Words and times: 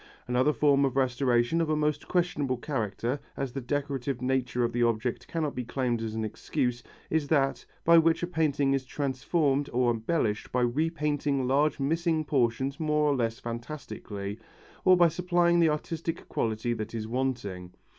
Another 0.27 0.51
form 0.51 0.83
of 0.83 0.95
restoration 0.95 1.61
of 1.61 1.69
a 1.69 1.75
most 1.75 2.07
questionable 2.07 2.57
character, 2.57 3.19
as 3.37 3.51
the 3.53 3.61
decorative 3.61 4.19
nature 4.19 4.63
of 4.63 4.73
the 4.73 4.81
object 4.81 5.27
cannot 5.27 5.53
be 5.53 5.63
claimed 5.63 6.01
as 6.01 6.15
an 6.15 6.25
excuse, 6.25 6.81
is 7.11 7.27
that, 7.27 7.63
by 7.85 7.99
which 7.99 8.23
a 8.23 8.25
painting 8.25 8.73
is 8.73 8.83
transformed 8.83 9.69
or 9.71 9.91
embellished 9.91 10.51
by 10.51 10.61
repainting 10.61 11.45
large 11.47 11.79
missing 11.79 12.25
portions 12.25 12.79
more 12.79 13.11
or 13.11 13.15
less 13.15 13.37
fantastically, 13.39 14.39
or 14.85 14.97
by 14.97 15.07
supplying 15.07 15.59
the 15.59 15.69
artistic 15.69 16.27
quality 16.27 16.73
that 16.73 16.95
is 16.95 17.07
wanting. 17.07 17.71